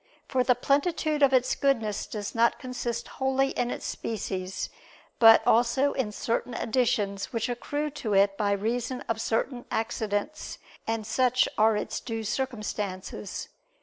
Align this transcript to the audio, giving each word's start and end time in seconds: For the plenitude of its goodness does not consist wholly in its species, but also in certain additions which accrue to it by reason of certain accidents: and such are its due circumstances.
For 0.27 0.43
the 0.43 0.55
plenitude 0.55 1.21
of 1.21 1.31
its 1.31 1.53
goodness 1.53 2.07
does 2.07 2.33
not 2.33 2.57
consist 2.57 3.07
wholly 3.07 3.49
in 3.51 3.69
its 3.69 3.85
species, 3.85 4.71
but 5.19 5.45
also 5.45 5.93
in 5.93 6.11
certain 6.11 6.55
additions 6.55 7.31
which 7.31 7.47
accrue 7.47 7.91
to 7.91 8.15
it 8.15 8.35
by 8.35 8.53
reason 8.53 9.01
of 9.01 9.21
certain 9.21 9.63
accidents: 9.69 10.57
and 10.87 11.05
such 11.05 11.47
are 11.55 11.77
its 11.77 11.99
due 11.99 12.23
circumstances. 12.23 13.49